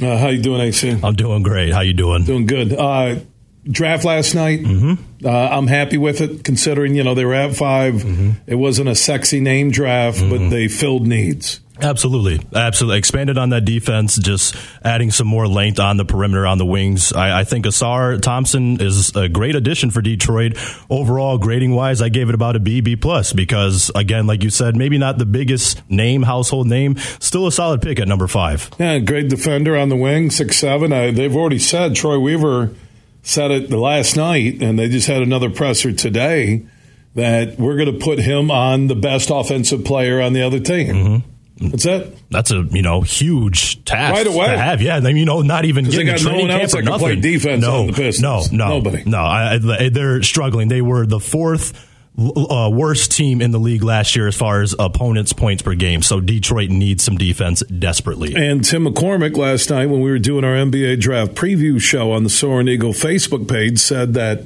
[0.00, 0.98] Uh, how you doing, AC?
[1.02, 1.72] I'm doing great.
[1.72, 2.24] How you doing?
[2.24, 2.72] Doing good.
[2.72, 3.16] Uh,
[3.64, 4.60] draft last night.
[4.60, 5.26] Mm-hmm.
[5.26, 8.30] Uh, I'm happy with it, considering you know they were at 5 Mm-hmm.
[8.46, 11.60] It wasn't a sexy name draft, but they filled needs.
[11.80, 12.98] Absolutely, absolutely.
[12.98, 17.12] Expanded on that defense, just adding some more length on the perimeter on the wings.
[17.12, 20.56] I, I think Ausar Thompson is a great addition for Detroit.
[20.90, 24.50] Overall, grading wise, I gave it about a B, B plus because again, like you
[24.50, 28.70] said, maybe not the biggest name, household name, still a solid pick at number five.
[28.78, 30.92] Yeah, great defender on the wing, six seven.
[30.92, 32.74] Uh, they've already said Troy Weaver
[33.22, 36.66] said it the last night, and they just had another presser today
[37.14, 40.94] that we're going to put him on the best offensive player on the other team.
[40.94, 41.30] Mm-hmm.
[41.60, 42.16] That's it.
[42.30, 44.46] That's a you know huge task Right away.
[44.46, 44.80] to have.
[44.82, 46.82] Yeah, you know, not even they getting got a no training one camp else or
[46.82, 47.20] can play nothing.
[47.20, 48.52] defense no, on the Pistons.
[48.52, 49.02] No, no, Nobody.
[49.04, 50.68] No, I, I- they're struggling.
[50.68, 51.86] They were the fourth
[52.18, 56.02] uh, worst team in the league last year as far as opponents' points per game.
[56.02, 58.34] So Detroit needs some defense desperately.
[58.34, 62.24] And Tim McCormick last night, when we were doing our NBA draft preview show on
[62.24, 64.42] the Soaring Eagle Facebook page, said that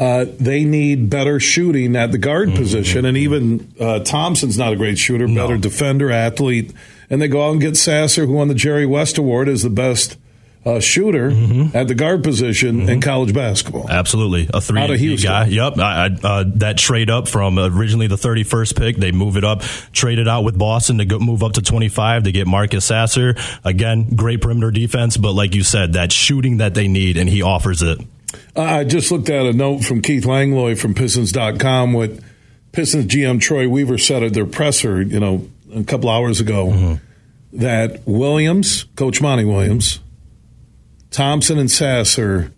[0.00, 2.56] uh, they need better shooting at the guard Mm-hmm.
[2.58, 3.04] position.
[3.04, 6.72] And even uh, Thompson's not a great shooter, better defender, athlete.
[7.10, 9.70] And they go out and get Sasser, who won the Jerry West Award as the
[9.70, 10.16] best
[10.64, 11.76] uh, shooter Mm-hmm.
[11.76, 13.90] at the guard position in college basketball.
[13.90, 15.30] Absolutely, a three Out of Houston.
[15.30, 15.46] guy.
[15.46, 19.44] Yep, I, I, uh, that trade up from originally the 31st pick, they move it
[19.44, 22.84] up, traded it out with Boston to go, move up to 25 to get Marcus
[22.84, 23.36] Sasser.
[23.64, 27.40] Again, great perimeter defense, but like you said, that shooting that they need, and he
[27.42, 27.98] offers it.
[28.56, 31.92] Uh, I just looked at a note from Keith Langlois from Pistons.com.
[31.92, 32.12] What
[32.72, 36.98] Pistons GM Troy Weaver said at their presser, you know, a couple hours ago,
[37.52, 40.00] that Williams, Coach Monty Williams,
[41.10, 42.52] Thompson and Sasser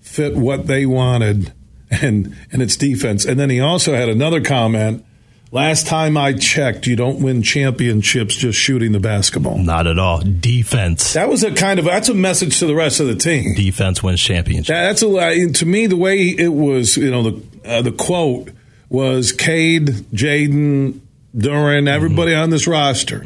[0.00, 1.52] fit what they wanted
[1.90, 3.24] and and its defense.
[3.24, 5.04] And then he also had another comment.
[5.50, 9.56] Last time I checked, you don't win championships just shooting the basketball.
[9.58, 10.20] Not at all.
[10.20, 11.14] Defense.
[11.14, 13.54] That was a kind of that's a message to the rest of the team.
[13.54, 14.68] Defense wins championships.
[14.68, 15.52] That- That's a.
[15.52, 18.50] To me, the way it was, you know, the uh, the quote
[18.90, 21.00] was Cade, Jaden,
[21.36, 23.22] Duren, everybody on this roster.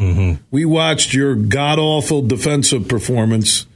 [0.50, 3.66] We watched your god awful defensive performance.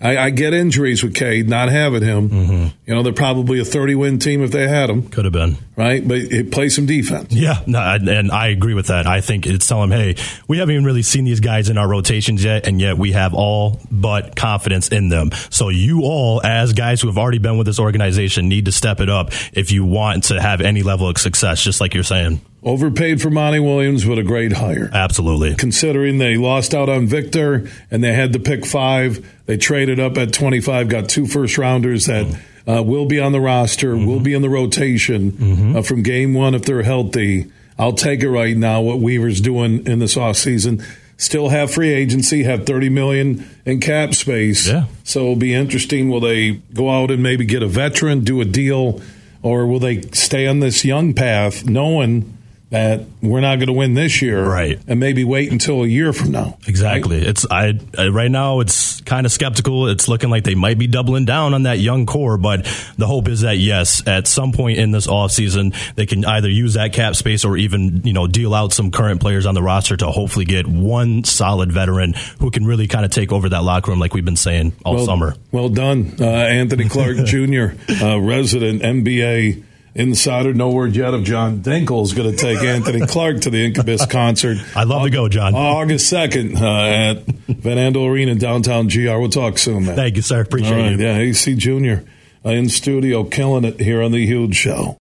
[0.00, 2.28] I, I get injuries with Cade, not having him.
[2.30, 2.66] Mm-hmm.
[2.86, 5.56] You know, they're probably a 30 win team if they had him, Could have been.
[5.76, 6.06] right?
[6.06, 7.32] But it, play some defense.
[7.32, 9.06] Yeah, no, I- and I agree with that.
[9.06, 10.14] I think it's telling them, hey,
[10.46, 13.34] we haven't even really seen these guys in our rotations yet, and yet we have
[13.34, 15.30] all but confidence in them.
[15.50, 19.00] So you all, as guys who have already been with this organization, need to step
[19.00, 22.40] it up if you want to have any level of success, just like you're saying.
[22.62, 24.90] Overpaid for Monty Williams, but a great hire.
[24.92, 25.54] Absolutely.
[25.54, 29.24] considering they lost out on Victor and they had to pick five.
[29.46, 32.26] They traded up at 25, got two first rounders that
[32.66, 36.54] uh, will be on the roster, will be in the rotation uh, from game one
[36.54, 37.50] if they're healthy.
[37.78, 40.84] I'll take it right now what Weaver's doing in this offseason.
[41.16, 44.68] Still have free agency, have 30 million in cap space.
[44.68, 44.86] Yeah.
[45.04, 46.08] So it'll be interesting.
[46.10, 49.00] Will they go out and maybe get a veteran, do a deal,
[49.42, 52.34] or will they stay on this young path knowing
[52.70, 54.44] that we're not going to win this year?
[54.44, 54.78] Right.
[54.86, 56.58] And maybe wait until a year from now.
[56.66, 57.24] Exactly.
[57.24, 59.88] It's I, I right now it's kind of skeptical.
[59.88, 62.64] It's looking like they might be doubling down on that young core, but
[62.98, 66.74] the hope is that yes, at some point in this offseason, they can either use
[66.74, 69.96] that cap space or even, you know, deal out some current players on the roster
[69.96, 73.90] to hopefully get one solid veteran who can really kind of take over that locker
[73.90, 75.34] room like we've been saying all Well, summer.
[75.52, 77.68] Well done, uh, Anthony Clark Jr.,
[78.02, 79.64] uh, resident NBA
[79.98, 80.54] insider.
[80.54, 84.06] No word yet if John Dinkel is going to take Anthony Clark to the Incubus
[84.06, 84.58] concert.
[84.74, 85.54] I'd love to go, John.
[85.54, 89.18] August 2nd uh, at Van Andel Arena, downtown GR.
[89.18, 89.96] We'll talk soon, man.
[89.96, 90.40] Thank you, sir.
[90.40, 91.00] Appreciate it.
[91.00, 91.06] you.
[91.06, 92.08] yeah, AC Jr.
[92.44, 94.96] Uh, in studio, killing it here on The Huge Show.